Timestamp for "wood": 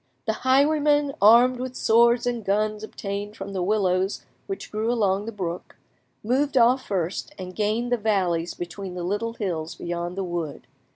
10.23-10.65